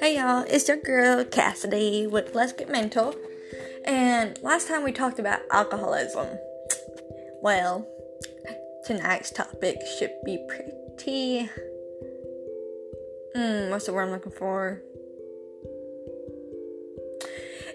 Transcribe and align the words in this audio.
Hey 0.00 0.16
y'all, 0.16 0.44
it's 0.48 0.68
your 0.68 0.76
girl 0.76 1.24
Cassidy 1.24 2.06
with 2.06 2.32
Let's 2.32 2.52
Get 2.52 2.70
Mental. 2.70 3.16
And 3.84 4.38
last 4.42 4.68
time 4.68 4.84
we 4.84 4.92
talked 4.92 5.18
about 5.18 5.40
alcoholism. 5.50 6.28
Well, 7.42 7.84
tonight's 8.86 9.32
topic 9.32 9.78
should 9.98 10.12
be 10.24 10.38
pretty. 10.48 11.50
Hmm, 13.34 13.70
what's 13.70 13.86
the 13.86 13.92
word 13.92 14.04
I'm 14.04 14.12
looking 14.12 14.30
for? 14.30 14.80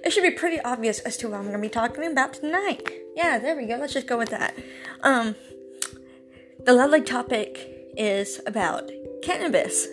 It 0.05 0.13
should 0.13 0.23
be 0.23 0.31
pretty 0.31 0.61
obvious 0.61 0.99
as 0.99 1.17
to 1.17 1.27
what 1.27 1.39
I'm 1.39 1.43
going 1.43 1.57
to 1.57 1.61
be 1.61 1.67
talking 1.67 2.09
about 2.09 2.35
tonight. 2.35 2.89
Yeah, 3.17 3.37
there 3.37 3.57
we 3.57 3.65
go. 3.65 3.75
Let's 3.75 3.93
just 3.93 4.07
go 4.07 4.17
with 4.17 4.29
that. 4.29 4.57
Um, 5.01 5.35
the 6.65 6.71
lovely 6.71 7.01
topic 7.01 7.69
is 7.97 8.39
about 8.47 8.89
cannabis 9.21 9.87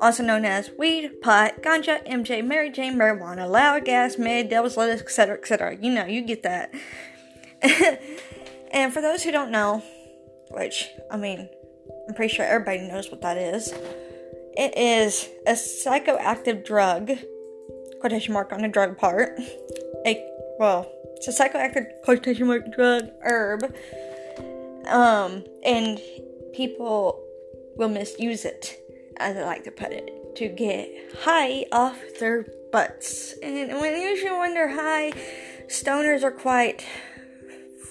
also 0.00 0.22
known 0.22 0.44
as 0.44 0.70
weed, 0.78 1.20
pot, 1.20 1.62
ganja, 1.62 2.06
MJ, 2.06 2.44
Mary 2.44 2.70
Jane, 2.70 2.96
marijuana, 2.96 3.48
loud 3.48 3.84
gas, 3.84 4.18
mid, 4.18 4.48
devil's 4.48 4.76
lettuce, 4.76 5.00
etc., 5.00 5.36
etc. 5.36 5.76
You 5.80 5.92
know, 5.92 6.04
you 6.04 6.22
get 6.22 6.42
that. 6.42 6.72
and 8.72 8.92
for 8.92 9.00
those 9.00 9.22
who 9.22 9.30
don't 9.30 9.50
know, 9.50 9.82
which, 10.50 10.88
I 11.10 11.16
mean, 11.16 11.48
I'm 12.08 12.14
pretty 12.14 12.34
sure 12.34 12.44
everybody 12.44 12.86
knows 12.88 13.10
what 13.10 13.22
that 13.22 13.36
is, 13.38 13.72
it 14.56 14.76
is 14.76 15.28
a 15.46 15.52
psychoactive 15.52 16.64
drug, 16.64 17.12
quotation 18.00 18.32
mark 18.32 18.52
on 18.52 18.62
the 18.62 18.68
drug 18.68 18.96
part. 18.96 19.38
A, 20.06 20.24
well, 20.58 20.90
it's 21.16 21.28
a 21.28 21.32
psychoactive 21.32 22.02
quotation 22.04 22.46
mark 22.46 22.72
drug 22.74 23.10
herb. 23.22 23.74
Um, 24.86 25.44
and 25.64 26.00
people 26.54 27.22
will 27.76 27.88
misuse 27.88 28.44
it 28.44 28.85
as 29.18 29.36
I 29.36 29.44
like 29.44 29.64
to 29.64 29.70
put 29.70 29.92
it, 29.92 30.36
to 30.36 30.48
get 30.48 30.88
high 31.20 31.66
off 31.72 31.98
their 32.20 32.46
butts. 32.72 33.34
And 33.42 33.72
when 33.80 34.00
usually 34.00 34.38
when 34.38 34.54
they're 34.54 34.74
high, 34.74 35.12
stoners 35.68 36.22
are 36.22 36.30
quite 36.30 36.84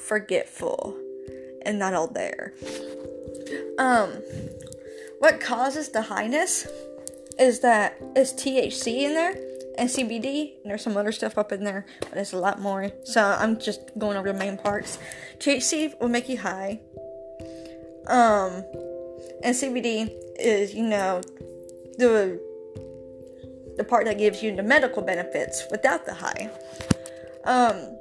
forgetful 0.05 0.97
and 1.65 1.79
not 1.79 1.93
all 1.93 2.07
there. 2.07 2.53
Um, 3.77 4.09
what 5.19 5.39
causes 5.39 5.89
the 5.89 6.03
highness 6.03 6.67
is 7.39 7.61
that 7.61 7.97
it's 8.15 8.33
THC 8.33 9.01
in 9.01 9.13
there 9.13 9.35
and 9.77 9.89
CBD, 9.89 10.53
and 10.61 10.71
there's 10.71 10.83
some 10.83 10.95
other 10.95 11.11
stuff 11.11 11.37
up 11.37 11.51
in 11.51 11.63
there, 11.63 11.85
but 11.99 12.17
it's 12.17 12.33
a 12.33 12.37
lot 12.37 12.61
more. 12.61 12.91
So 13.03 13.21
I'm 13.21 13.59
just 13.59 13.97
going 13.97 14.17
over 14.17 14.31
the 14.31 14.37
main 14.37 14.57
parts. 14.57 14.99
THC 15.39 15.99
will 15.99 16.09
make 16.09 16.29
you 16.29 16.37
high. 16.37 16.79
Um, 18.07 18.63
and 19.43 19.55
CBD 19.55 20.11
is, 20.39 20.73
you 20.73 20.83
know, 20.83 21.21
the 21.97 22.39
the 23.77 23.83
part 23.83 24.05
that 24.05 24.17
gives 24.17 24.41
you 24.41 24.55
the 24.55 24.63
medical 24.63 25.01
benefits 25.01 25.65
without 25.69 26.05
the 26.05 26.13
high. 26.13 26.49
Um, 27.43 27.97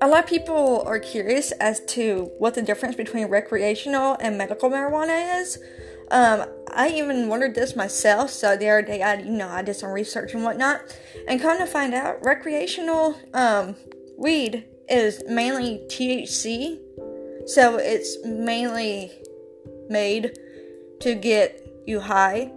a 0.00 0.08
lot 0.08 0.24
of 0.24 0.26
people 0.26 0.82
are 0.86 0.98
curious 0.98 1.52
as 1.52 1.80
to 1.86 2.30
what 2.38 2.54
the 2.54 2.62
difference 2.62 2.96
between 2.96 3.26
recreational 3.26 4.16
and 4.20 4.38
medical 4.38 4.70
marijuana 4.70 5.40
is. 5.40 5.58
Um, 6.10 6.44
I 6.74 6.88
even 6.88 7.28
wondered 7.28 7.54
this 7.54 7.76
myself. 7.76 8.30
So 8.30 8.56
the 8.56 8.68
other 8.68 8.82
day, 8.82 9.02
I 9.02 9.14
you 9.14 9.30
know 9.30 9.48
I 9.48 9.62
did 9.62 9.76
some 9.76 9.90
research 9.90 10.34
and 10.34 10.44
whatnot, 10.44 10.80
and 11.28 11.40
come 11.40 11.58
to 11.58 11.66
find 11.66 11.94
out, 11.94 12.24
recreational 12.24 13.16
um, 13.34 13.76
weed 14.16 14.64
is 14.88 15.22
mainly 15.28 15.82
THC, 15.88 16.78
so 17.46 17.76
it's 17.76 18.18
mainly 18.24 19.10
made 19.88 20.38
to 21.00 21.14
get 21.14 21.61
you 21.86 22.00
high, 22.00 22.52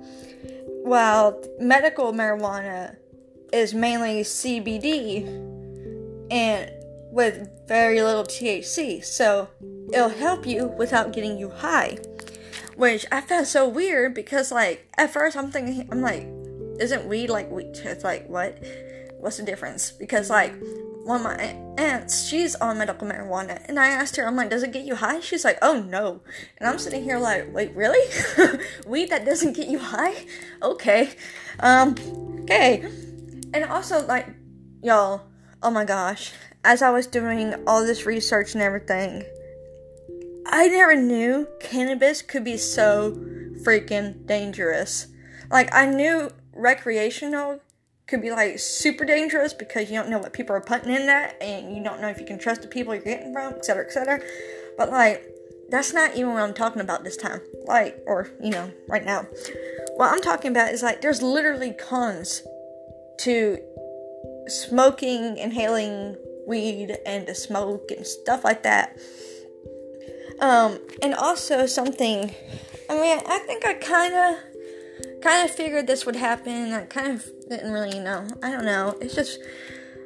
while 0.83 1.41
medical 1.59 2.13
marijuana 2.13 2.95
is 3.51 3.73
mainly 3.73 4.21
CBD 4.21 5.25
and 6.31 6.71
with 7.11 7.47
very 7.67 8.01
little 8.01 8.23
THC. 8.23 9.03
So 9.03 9.47
it'll 9.93 10.09
help 10.09 10.45
you 10.45 10.67
without 10.67 11.13
getting 11.13 11.37
you 11.37 11.49
high. 11.49 11.97
Which 12.75 13.05
I 13.09 13.21
found 13.21 13.47
so 13.47 13.69
weird 13.69 14.13
because, 14.13 14.51
like, 14.51 14.85
at 14.97 15.13
first 15.13 15.37
I'm 15.37 15.49
thinking, 15.49 15.87
I'm 15.91 16.01
like, 16.01 16.27
isn't 16.81 17.05
weed 17.05 17.29
like 17.29 17.49
weed? 17.49 17.77
It's 17.77 18.03
like, 18.03 18.27
what? 18.27 18.61
What's 19.17 19.37
the 19.37 19.43
difference? 19.43 19.91
Because, 19.91 20.29
like, 20.29 20.53
one 21.05 21.17
of 21.17 21.23
my 21.23 21.55
aunts, 21.77 22.25
she's 22.25 22.55
on 22.55 22.79
medical 22.79 23.07
marijuana, 23.07 23.63
and 23.67 23.79
I 23.79 23.89
asked 23.89 24.15
her, 24.15 24.25
I'm 24.25 24.35
like, 24.35 24.49
does 24.49 24.63
it 24.63 24.73
get 24.73 24.85
you 24.85 24.95
high? 24.95 25.19
She's 25.19 25.45
like, 25.45 25.59
oh 25.61 25.79
no. 25.79 26.21
And 26.57 26.67
I'm 26.67 26.79
sitting 26.79 27.03
here 27.03 27.19
like, 27.19 27.53
wait, 27.53 27.75
really? 27.75 28.03
Weed 28.87 29.11
that 29.11 29.23
doesn't 29.23 29.53
get 29.53 29.67
you 29.67 29.77
high? 29.77 30.25
Okay. 30.63 31.11
Um, 31.59 31.95
okay. 32.41 32.91
And 33.53 33.65
also, 33.65 34.03
like, 34.07 34.25
y'all, 34.81 35.21
oh 35.61 35.69
my 35.69 35.85
gosh, 35.85 36.33
as 36.63 36.81
I 36.81 36.89
was 36.89 37.05
doing 37.05 37.53
all 37.67 37.85
this 37.85 38.07
research 38.07 38.55
and 38.55 38.63
everything, 38.63 39.23
I 40.47 40.67
never 40.69 40.95
knew 40.95 41.47
cannabis 41.59 42.23
could 42.23 42.43
be 42.43 42.57
so 42.57 43.11
freaking 43.63 44.25
dangerous. 44.25 45.05
Like, 45.51 45.71
I 45.71 45.85
knew 45.85 46.31
recreational 46.51 47.61
could 48.07 48.21
be 48.21 48.31
like 48.31 48.59
super 48.59 49.03
dangerous 49.05 49.53
because 49.53 49.89
you 49.89 49.97
don't 49.97 50.09
know 50.09 50.19
what 50.19 50.33
people 50.33 50.55
are 50.55 50.61
putting 50.61 50.93
in 50.93 51.07
that 51.07 51.41
and 51.41 51.75
you 51.75 51.83
don't 51.83 52.01
know 52.01 52.07
if 52.07 52.19
you 52.19 52.25
can 52.25 52.37
trust 52.37 52.61
the 52.61 52.67
people 52.67 52.93
you're 52.93 53.03
getting 53.03 53.33
from, 53.33 53.53
etc., 53.53 53.85
etc. 53.85 54.21
But 54.77 54.91
like, 54.91 55.25
that's 55.69 55.93
not 55.93 56.15
even 56.15 56.33
what 56.33 56.43
I'm 56.43 56.53
talking 56.53 56.81
about 56.81 57.03
this 57.03 57.17
time. 57.17 57.41
Like, 57.65 58.03
or 58.05 58.29
you 58.41 58.51
know, 58.51 58.71
right 58.87 59.03
now. 59.03 59.25
What 59.95 60.11
I'm 60.11 60.21
talking 60.21 60.51
about 60.51 60.71
is 60.71 60.83
like, 60.83 61.01
there's 61.01 61.21
literally 61.21 61.71
cons 61.71 62.43
to 63.19 63.57
smoking, 64.47 65.37
inhaling 65.37 66.17
weed, 66.45 66.97
and 67.05 67.25
to 67.27 67.33
smoke 67.33 67.89
and 67.91 68.05
stuff 68.05 68.43
like 68.43 68.63
that. 68.63 68.97
Um, 70.39 70.79
and 71.01 71.15
also 71.15 71.65
something. 71.65 72.35
I 72.89 73.01
mean, 73.01 73.19
I 73.25 73.39
think 73.39 73.65
I 73.65 73.73
kind 73.73 74.13
of 74.13 74.35
kind 75.25 75.49
of 75.49 75.55
figured 75.55 75.87
this 75.87 76.05
would 76.05 76.15
happen. 76.15 76.71
I 76.71 76.85
kind 76.85 77.11
of 77.11 77.25
didn't 77.49 77.71
really 77.71 77.99
know. 77.99 78.27
I 78.43 78.51
don't 78.51 78.65
know. 78.65 78.95
It's 79.01 79.15
just 79.15 79.39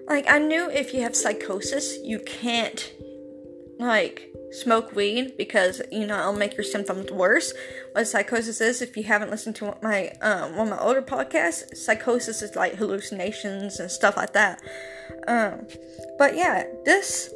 like 0.07 0.25
I 0.30 0.40
knew 0.40 0.69
if 0.69 0.94
you 0.94 1.02
have 1.02 1.16
psychosis, 1.16 1.97
you 2.03 2.19
can't 2.19 2.94
like 3.79 4.34
smoke 4.52 4.96
weed 4.96 5.35
because 5.38 5.81
you 5.91 6.08
know 6.08 6.19
it'll 6.19 6.34
make 6.34 6.56
your 6.56 6.63
symptoms 6.63 7.12
worse. 7.12 7.53
What 7.91 8.08
psychosis 8.08 8.62
is, 8.62 8.81
if 8.81 8.96
you 8.96 9.03
haven't 9.03 9.29
listened 9.29 9.58
to 9.58 9.75
my 9.81 10.08
um, 10.22 10.56
one 10.56 10.72
of 10.72 10.78
my 10.78 10.79
older 10.79 11.02
podcasts, 11.02 11.75
psychosis 11.75 12.41
is 12.41 12.56
like 12.56 12.75
hallucinations 12.75 13.81
and 13.81 13.91
stuff 13.91 14.16
like 14.16 14.31
that. 14.34 14.62
Um, 15.28 15.68
but 16.18 16.38
yeah, 16.38 16.63
this 16.85 17.34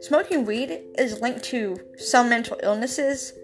smoking 0.00 0.46
weed 0.46 0.80
is 0.96 1.20
linked 1.20 1.44
to 1.44 1.76
some 1.98 2.30
mental 2.30 2.58
illnesses, 2.62 3.34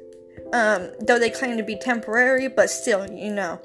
um, 0.53 0.91
though 1.01 1.19
they 1.19 1.31
claim 1.31 1.57
to 1.57 1.63
be 1.63 1.77
temporary, 1.77 2.49
but 2.49 2.71
still, 2.71 3.11
you 3.11 3.33
know. 3.33 3.61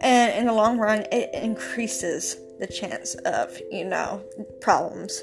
And 0.00 0.32
in 0.38 0.46
the 0.46 0.52
long 0.52 0.78
run 0.78 1.06
it 1.10 1.30
increases 1.34 2.36
the 2.58 2.66
chance 2.66 3.14
of 3.24 3.60
you 3.70 3.84
know 3.84 4.22
problems. 4.60 5.22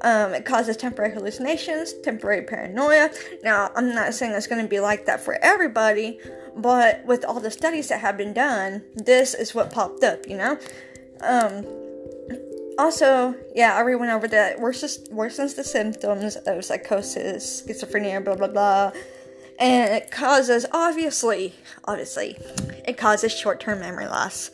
Um, 0.00 0.34
it 0.34 0.44
causes 0.44 0.76
temporary 0.76 1.14
hallucinations 1.14 1.92
temporary 2.02 2.42
paranoia. 2.42 3.10
Now 3.42 3.70
i'm 3.76 3.94
not 3.94 4.14
saying 4.14 4.32
it's 4.32 4.46
going 4.46 4.62
to 4.62 4.68
be 4.68 4.80
like 4.80 5.06
that 5.06 5.20
for 5.20 5.38
everybody 5.42 6.18
but 6.56 7.04
with 7.06 7.24
all 7.24 7.40
the 7.40 7.50
studies 7.50 7.88
that 7.88 8.00
have 8.00 8.16
been 8.16 8.32
done 8.32 8.82
this 8.94 9.34
is 9.34 9.54
what 9.54 9.70
popped 9.72 10.02
up 10.02 10.26
you 10.26 10.36
know? 10.36 10.58
Um, 11.20 11.64
also 12.78 13.34
yeah 13.54 13.74
i 13.74 13.78
already 13.78 13.96
went 13.96 14.10
over 14.10 14.26
that 14.26 14.58
worsens, 14.58 15.08
worsens 15.10 15.54
the 15.54 15.62
symptoms 15.62 16.36
of 16.36 16.64
psychosis 16.64 17.62
schizophrenia 17.62 18.24
blah 18.24 18.34
blah 18.34 18.48
blah 18.48 18.92
and 19.58 19.92
it 19.92 20.10
causes 20.10 20.66
obviously 20.72 21.54
obviously 21.84 22.36
it 22.86 22.96
causes 22.96 23.32
short-term 23.32 23.80
memory 23.80 24.06
loss. 24.06 24.50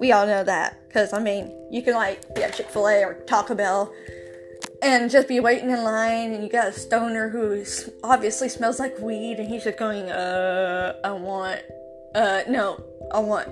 We 0.00 0.12
all 0.12 0.26
know 0.26 0.42
that 0.44 0.78
because 0.88 1.12
i 1.12 1.20
mean 1.20 1.52
you 1.70 1.82
can 1.82 1.94
like 1.94 2.34
be 2.34 2.42
at 2.42 2.54
chick-fil-a 2.54 3.04
or 3.04 3.14
taco 3.26 3.54
bell 3.54 3.94
and 4.82 5.10
just 5.10 5.28
be 5.28 5.38
waiting 5.38 5.70
in 5.70 5.84
line 5.84 6.32
and 6.32 6.42
you 6.42 6.50
got 6.50 6.68
a 6.68 6.72
stoner 6.72 7.28
who 7.28 7.64
obviously 8.02 8.48
smells 8.48 8.80
like 8.80 8.98
weed 8.98 9.38
and 9.38 9.48
he's 9.48 9.64
just 9.64 9.78
going 9.78 10.10
uh 10.10 10.98
i 11.04 11.10
want 11.12 11.60
uh 12.14 12.42
no 12.48 12.82
i 13.12 13.18
want 13.18 13.48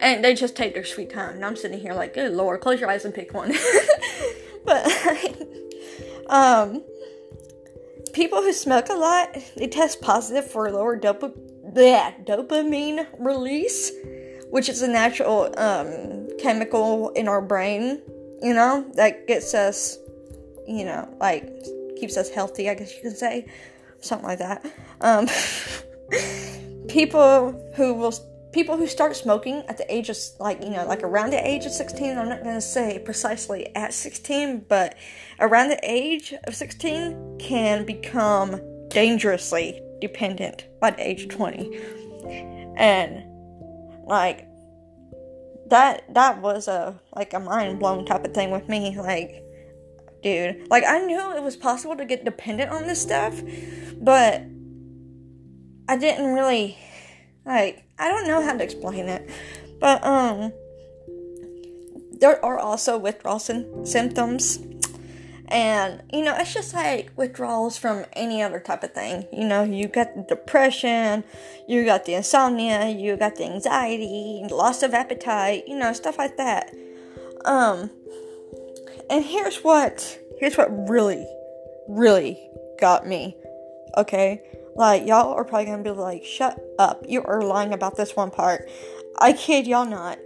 and 0.00 0.24
they 0.24 0.34
just 0.34 0.56
take 0.56 0.74
their 0.74 0.84
sweet 0.84 1.10
time. 1.10 1.36
And 1.36 1.44
i'm 1.44 1.56
sitting 1.56 1.80
here 1.80 1.94
like 1.94 2.14
good 2.14 2.32
lord 2.32 2.60
close 2.60 2.80
your 2.80 2.90
eyes 2.90 3.04
and 3.04 3.14
pick 3.14 3.32
one. 3.34 3.52
But 4.62 4.86
um 6.26 6.82
people 8.12 8.42
who 8.42 8.52
smoke 8.52 8.88
a 8.88 8.94
lot 8.94 9.36
they 9.56 9.66
test 9.66 10.00
positive 10.00 10.50
for 10.50 10.70
lower 10.70 10.98
dopa- 10.98 11.36
bleh, 11.72 12.26
dopamine 12.26 13.06
release, 13.18 13.92
which 14.50 14.68
is 14.68 14.82
a 14.82 14.88
natural 14.88 15.52
um, 15.58 16.28
chemical 16.38 17.10
in 17.10 17.28
our 17.28 17.42
brain. 17.42 18.02
You 18.42 18.54
know 18.54 18.90
that 18.94 19.26
gets 19.26 19.54
us, 19.54 19.98
you 20.66 20.84
know, 20.84 21.08
like 21.20 21.46
keeps 21.96 22.16
us 22.16 22.30
healthy. 22.30 22.70
I 22.70 22.74
guess 22.74 22.94
you 22.94 23.02
can 23.02 23.14
say 23.14 23.46
something 24.00 24.26
like 24.26 24.38
that. 24.38 24.64
Um, 25.00 25.28
people 26.88 27.52
who 27.76 27.94
will 27.94 28.12
people 28.52 28.76
who 28.76 28.86
start 28.86 29.14
smoking 29.14 29.62
at 29.68 29.78
the 29.78 29.94
age 29.94 30.08
of 30.08 30.16
like 30.38 30.62
you 30.62 30.70
know 30.70 30.84
like 30.86 31.02
around 31.02 31.30
the 31.30 31.48
age 31.48 31.66
of 31.66 31.72
16 31.72 32.18
i'm 32.18 32.28
not 32.28 32.42
going 32.42 32.54
to 32.54 32.60
say 32.60 32.98
precisely 32.98 33.74
at 33.76 33.94
16 33.94 34.64
but 34.68 34.96
around 35.38 35.68
the 35.68 35.78
age 35.82 36.34
of 36.44 36.54
16 36.54 37.38
can 37.38 37.84
become 37.84 38.60
dangerously 38.88 39.80
dependent 40.00 40.66
by 40.80 40.90
the 40.90 41.06
age 41.06 41.22
of 41.22 41.28
20 41.28 42.74
and 42.76 43.24
like 44.06 44.46
that 45.68 46.02
that 46.14 46.40
was 46.40 46.66
a 46.66 47.00
like 47.14 47.32
a 47.32 47.40
mind 47.40 47.78
blown 47.78 48.04
type 48.04 48.24
of 48.24 48.34
thing 48.34 48.50
with 48.50 48.68
me 48.68 48.98
like 48.98 49.44
dude. 50.22 50.68
Like 50.68 50.84
i 50.86 50.98
knew 50.98 51.36
it 51.36 51.42
was 51.42 51.56
possible 51.56 51.96
to 51.96 52.04
get 52.04 52.24
dependent 52.24 52.70
on 52.70 52.86
this 52.86 53.00
stuff 53.00 53.40
but 53.96 54.42
i 55.88 55.96
didn't 55.96 56.34
really 56.34 56.76
like 57.46 57.84
I 58.00 58.08
don't 58.08 58.26
know 58.26 58.42
how 58.42 58.56
to 58.56 58.64
explain 58.64 59.10
it, 59.10 59.28
but 59.78 60.02
um, 60.04 60.52
there 62.18 62.42
are 62.42 62.58
also 62.58 62.96
withdrawal 62.96 63.38
symptoms, 63.38 64.58
and 65.48 66.02
you 66.10 66.24
know 66.24 66.34
it's 66.38 66.54
just 66.54 66.72
like 66.72 67.10
withdrawals 67.16 67.76
from 67.76 68.06
any 68.14 68.42
other 68.42 68.58
type 68.58 68.82
of 68.82 68.94
thing. 68.94 69.26
You 69.30 69.46
know, 69.46 69.64
you 69.64 69.86
got 69.86 70.14
the 70.14 70.22
depression, 70.22 71.24
you 71.68 71.84
got 71.84 72.06
the 72.06 72.14
insomnia, 72.14 72.88
you 72.88 73.18
got 73.18 73.36
the 73.36 73.44
anxiety, 73.44 74.46
loss 74.50 74.82
of 74.82 74.94
appetite, 74.94 75.64
you 75.68 75.76
know, 75.76 75.92
stuff 75.92 76.16
like 76.16 76.38
that. 76.38 76.74
Um, 77.44 77.90
and 79.10 79.22
here's 79.22 79.58
what 79.58 80.18
here's 80.38 80.56
what 80.56 80.88
really, 80.88 81.26
really 81.86 82.48
got 82.80 83.06
me. 83.06 83.36
Okay 83.98 84.42
like, 84.80 85.06
y'all 85.06 85.34
are 85.34 85.44
probably 85.44 85.66
gonna 85.66 85.82
be 85.82 85.90
like, 85.90 86.24
shut 86.24 86.58
up, 86.78 87.04
you 87.06 87.22
are 87.22 87.42
lying 87.42 87.74
about 87.74 87.96
this 87.96 88.16
one 88.16 88.30
part. 88.30 88.68
I 89.18 89.34
kid 89.34 89.66
y'all 89.66 89.84
not. 89.84 90.18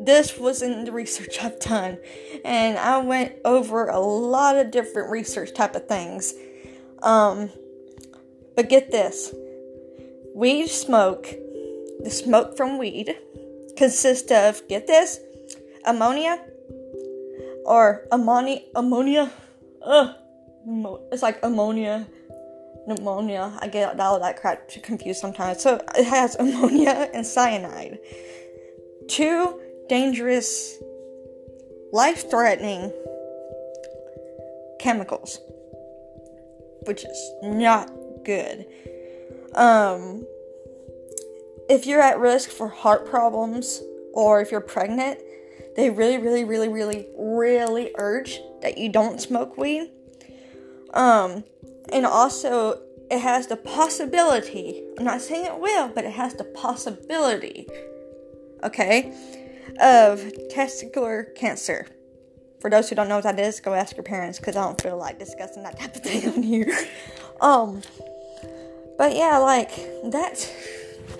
This 0.00 0.36
was 0.36 0.62
in 0.62 0.84
the 0.84 0.92
research 0.92 1.42
I've 1.42 1.60
done, 1.60 1.96
and 2.44 2.76
I 2.76 2.98
went 2.98 3.36
over 3.44 3.86
a 3.86 4.00
lot 4.00 4.56
of 4.56 4.72
different 4.72 5.10
research 5.10 5.54
type 5.54 5.76
of 5.76 5.86
things. 5.86 6.34
Um, 7.02 7.50
but 8.56 8.68
get 8.68 8.90
this 8.90 9.32
weed 10.34 10.66
smoke, 10.68 11.28
the 12.00 12.10
smoke 12.10 12.56
from 12.56 12.78
weed, 12.78 13.16
consists 13.76 14.32
of, 14.32 14.66
get 14.68 14.88
this, 14.88 15.20
ammonia 15.86 16.44
or 17.64 18.08
ammonia, 18.10 18.60
ammonia, 18.74 19.30
ugh, 19.82 20.16
it's 21.12 21.22
like 21.22 21.38
ammonia 21.44 22.06
pneumonia. 22.94 23.56
I 23.60 23.68
get 23.68 23.98
all 23.98 24.20
that 24.20 24.40
crap 24.40 24.68
confused 24.82 25.20
sometimes. 25.20 25.62
So 25.62 25.80
it 25.96 26.04
has 26.04 26.34
ammonia 26.38 27.10
and 27.14 27.26
cyanide. 27.26 27.98
Two 29.08 29.60
dangerous, 29.88 30.78
life 31.92 32.30
threatening 32.30 32.92
chemicals, 34.78 35.40
which 36.86 37.04
is 37.04 37.32
not 37.42 37.90
good. 38.24 38.66
Um, 39.54 40.26
if 41.68 41.86
you're 41.86 42.00
at 42.00 42.18
risk 42.18 42.50
for 42.50 42.68
heart 42.68 43.08
problems 43.08 43.82
or 44.12 44.40
if 44.40 44.50
you're 44.50 44.60
pregnant, 44.60 45.20
they 45.76 45.90
really, 45.90 46.18
really, 46.18 46.44
really, 46.44 46.68
really, 46.68 47.06
really 47.16 47.92
urge 47.96 48.40
that 48.62 48.78
you 48.78 48.88
don't 48.88 49.20
smoke 49.20 49.56
weed. 49.56 49.90
Um, 50.94 51.44
and 51.88 52.06
also 52.06 52.80
it 53.10 53.18
has 53.18 53.46
the 53.48 53.56
possibility 53.56 54.82
i'm 54.98 55.04
not 55.04 55.20
saying 55.20 55.44
it 55.44 55.58
will 55.58 55.88
but 55.88 56.04
it 56.04 56.12
has 56.12 56.34
the 56.34 56.44
possibility 56.44 57.66
okay 58.62 59.12
of 59.78 60.20
testicular 60.52 61.34
cancer. 61.34 61.86
For 62.60 62.68
those 62.68 62.90
who 62.90 62.96
don't 62.96 63.08
know 63.08 63.16
what 63.16 63.24
that 63.24 63.40
is 63.40 63.60
go 63.60 63.72
ask 63.72 63.96
your 63.96 64.04
parents 64.04 64.38
because 64.38 64.56
i 64.56 64.62
don't 64.62 64.80
feel 64.80 64.98
like 64.98 65.18
discussing 65.18 65.62
that 65.62 65.78
type 65.78 65.96
of 65.96 66.02
thing 66.02 66.28
on 66.28 66.42
here. 66.42 66.76
Um 67.40 67.80
but 68.98 69.16
yeah 69.16 69.38
like 69.38 69.74
that 70.10 70.52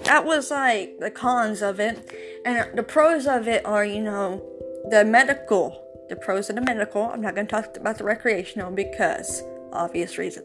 that 0.05 0.27
was 0.27 0.51
like 0.51 0.99
the 0.99 1.11
cons 1.11 1.63
of 1.63 1.81
it. 1.81 1.99
And 2.45 2.77
the 2.77 2.83
pros 2.83 3.27
of 3.27 3.49
it 3.49 3.65
are 3.65 3.87
you 3.87 4.03
know 4.03 4.43
the 4.91 5.03
medical 5.03 5.83
the 6.11 6.17
pros 6.17 6.51
of 6.51 6.57
the 6.57 6.63
medical 6.63 7.05
i'm 7.05 7.23
not 7.23 7.35
going 7.35 7.47
to 7.47 7.51
talk 7.51 7.75
about 7.77 7.97
the 7.97 8.05
recreational 8.05 8.71
because 8.71 9.43
obvious 9.73 10.19
reason. 10.19 10.45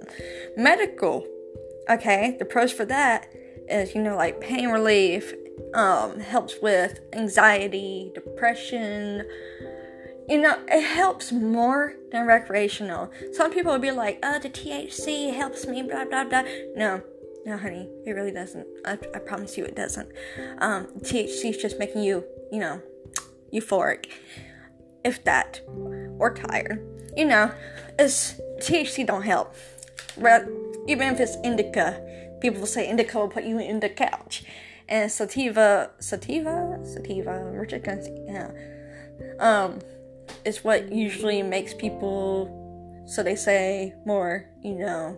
Medical, 0.56 1.26
okay, 1.90 2.36
the 2.38 2.46
pros 2.46 2.72
for 2.72 2.86
that 2.86 3.28
is, 3.70 3.96
you 3.96 4.02
know, 4.02 4.16
like 4.16 4.40
pain 4.42 4.70
relief, 4.70 5.34
um, 5.74 6.20
helps 6.20 6.62
with 6.62 7.02
anxiety, 7.14 8.12
depression. 8.14 9.26
You 10.28 10.42
know, 10.42 10.58
it 10.68 10.82
helps 10.82 11.32
more 11.32 11.94
than 12.12 12.26
recreational. 12.26 13.12
Some 13.34 13.52
people 13.52 13.72
will 13.72 13.80
be 13.80 13.92
like, 13.92 14.20
oh, 14.24 14.40
the 14.40 14.50
THC 14.50 15.34
helps 15.34 15.68
me, 15.68 15.84
blah, 15.84 16.06
blah, 16.06 16.24
blah. 16.24 16.44
No, 16.76 17.02
no, 17.46 17.58
honey, 17.58 17.88
it 18.06 18.12
really 18.12 18.32
doesn't. 18.32 18.66
I, 18.86 18.94
I 18.94 19.20
promise 19.20 19.58
you 19.58 19.66
it 19.66 19.76
doesn't. 19.76 20.10
Um, 20.58 20.88
THC 21.00 21.52
is 21.52 21.58
just 21.58 21.78
making 21.78 22.04
you, 22.04 22.24
you 22.52 22.60
know, 22.60 22.82
euphoric, 23.54 24.08
if 25.04 25.24
that, 25.26 25.62
or 25.68 26.34
tired. 26.34 26.84
You 27.16 27.26
know, 27.26 27.52
it's 28.00 28.40
THC 28.66 29.06
don't 29.06 29.24
help. 29.24 29.54
But 30.18 30.48
even 30.88 31.14
if 31.14 31.20
it's 31.20 31.38
indica, 31.44 32.02
people 32.42 32.66
say 32.66 32.88
indica 32.88 33.18
will 33.20 33.30
put 33.30 33.44
you 33.44 33.60
in 33.60 33.80
the 33.80 33.90
couch. 33.90 34.44
And 34.88 35.12
sativa, 35.12 35.92
sativa, 36.00 36.80
sativa, 36.84 37.52
Richard 37.52 37.86
yeah, 38.28 38.52
um, 39.40 39.80
is 40.44 40.64
what 40.64 40.92
usually 40.92 41.42
makes 41.42 41.74
people, 41.74 43.04
so 43.08 43.24
they 43.24 43.36
say, 43.36 43.94
more, 44.06 44.46
you 44.64 44.76
know, 44.76 45.18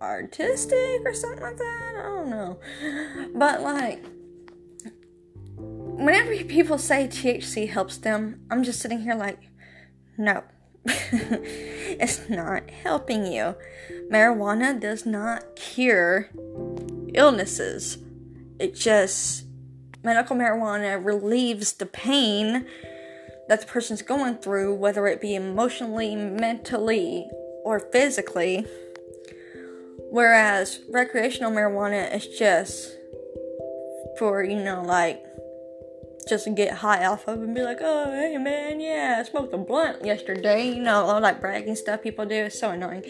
artistic 0.00 1.02
or 1.04 1.12
something 1.12 1.42
like 1.42 1.58
that. 1.58 1.94
I 1.98 2.02
don't 2.02 2.30
know. 2.30 2.58
But 3.34 3.60
like, 3.62 4.02
whenever 5.56 6.34
people 6.44 6.78
say 6.78 7.08
THC 7.08 7.68
helps 7.68 7.98
them, 7.98 8.40
I'm 8.50 8.62
just 8.62 8.80
sitting 8.80 9.00
here 9.00 9.14
like, 9.14 9.40
no. 10.16 10.44
it's 11.12 12.28
not 12.28 12.70
helping 12.70 13.26
you. 13.26 13.54
Marijuana 14.10 14.78
does 14.78 15.04
not 15.04 15.56
cure 15.56 16.28
illnesses. 17.14 17.98
It 18.58 18.74
just 18.74 19.44
medical 20.02 20.36
marijuana 20.36 21.04
relieves 21.04 21.74
the 21.74 21.86
pain 21.86 22.66
that 23.48 23.60
the 23.60 23.66
person's 23.66 24.02
going 24.02 24.36
through, 24.36 24.74
whether 24.74 25.06
it 25.06 25.20
be 25.20 25.34
emotionally, 25.34 26.14
mentally, 26.14 27.28
or 27.64 27.80
physically. 27.80 28.66
Whereas 30.10 30.80
recreational 30.90 31.52
marijuana 31.52 32.14
is 32.14 32.26
just 32.26 32.96
for, 34.18 34.42
you 34.42 34.62
know, 34.62 34.82
like 34.82 35.22
just 36.28 36.52
get 36.54 36.74
high 36.74 37.06
off 37.06 37.26
of 37.26 37.42
and 37.42 37.54
be 37.54 37.62
like, 37.62 37.78
oh, 37.80 38.10
hey 38.12 38.36
man, 38.38 38.80
yeah, 38.80 39.16
I 39.18 39.22
smoked 39.28 39.52
a 39.54 39.58
blunt 39.58 40.04
yesterday. 40.04 40.68
You 40.68 40.82
know, 40.82 41.04
all 41.04 41.20
that 41.20 41.40
bragging 41.40 41.76
stuff 41.76 42.02
people 42.02 42.26
do 42.26 42.34
is 42.34 42.58
so 42.58 42.70
annoying. 42.70 43.04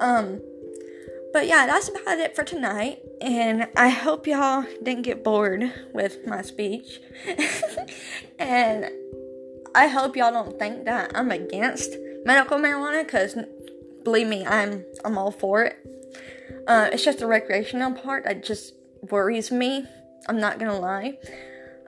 Um, 0.00 0.40
but 1.32 1.46
yeah, 1.46 1.66
that's 1.66 1.88
about 1.88 2.18
it 2.18 2.34
for 2.34 2.44
tonight. 2.44 3.00
And 3.20 3.68
I 3.76 3.90
hope 3.90 4.26
y'all 4.26 4.64
didn't 4.82 5.02
get 5.02 5.22
bored 5.22 5.70
with 5.92 6.26
my 6.26 6.42
speech. 6.42 7.00
and 8.38 8.90
I 9.74 9.88
hope 9.88 10.16
y'all 10.16 10.32
don't 10.32 10.58
think 10.58 10.86
that 10.86 11.12
I'm 11.14 11.30
against 11.30 11.96
medical 12.24 12.58
marijuana 12.58 13.04
because 13.04 13.36
believe 14.02 14.26
me, 14.26 14.46
I'm 14.46 14.84
I'm 15.04 15.18
all 15.18 15.30
for 15.30 15.64
it. 15.64 15.76
Uh, 16.66 16.88
it's 16.92 17.04
just 17.04 17.18
the 17.18 17.26
recreational 17.26 17.92
part 17.92 18.24
that 18.24 18.42
just 18.42 18.74
worries 19.10 19.52
me. 19.52 19.84
I'm 20.28 20.40
not 20.40 20.58
gonna 20.58 20.78
lie. 20.78 21.18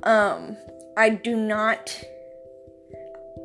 Um, 0.02 0.56
I 0.96 1.10
do 1.10 1.36
not, 1.36 2.02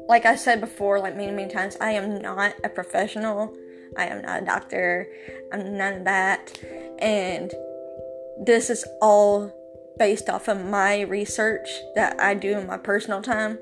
like 0.07 0.25
I 0.25 0.35
said 0.35 0.59
before, 0.59 0.99
like 0.99 1.15
many, 1.15 1.31
many 1.31 1.51
times, 1.51 1.77
I 1.79 1.91
am 1.91 2.21
not 2.21 2.53
a 2.63 2.69
professional. 2.69 3.55
I 3.97 4.07
am 4.07 4.21
not 4.23 4.41
a 4.41 4.45
doctor. 4.45 5.07
I'm 5.51 5.77
none 5.77 5.93
of 5.93 6.03
that. 6.05 6.57
And 6.99 7.53
this 8.39 8.69
is 8.69 8.85
all 9.01 9.51
based 9.97 10.29
off 10.29 10.47
of 10.47 10.63
my 10.65 11.01
research 11.01 11.69
that 11.95 12.19
I 12.19 12.33
do 12.33 12.57
in 12.57 12.67
my 12.67 12.77
personal 12.77 13.21
time. 13.21 13.59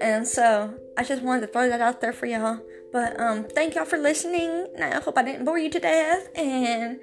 And 0.00 0.26
so 0.26 0.72
I 0.96 1.02
just 1.02 1.22
wanted 1.22 1.40
to 1.42 1.46
throw 1.48 1.68
that 1.68 1.80
out 1.80 2.00
there 2.00 2.12
for 2.12 2.26
y'all. 2.26 2.60
But 2.92 3.18
um 3.20 3.44
thank 3.44 3.74
y'all 3.74 3.84
for 3.84 3.98
listening. 3.98 4.68
And 4.76 4.84
I 4.84 5.00
hope 5.00 5.18
I 5.18 5.22
didn't 5.22 5.44
bore 5.44 5.58
you 5.58 5.70
to 5.70 5.80
death. 5.80 6.28
And 6.36 7.00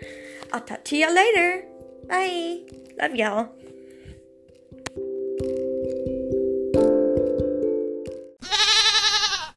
I'll 0.53 0.61
talk 0.61 0.85
to 0.85 0.97
y'all 0.97 1.13
later. 1.13 1.65
Bye. 2.07 2.61
Love 2.97 3.15
y'all. 3.15 3.49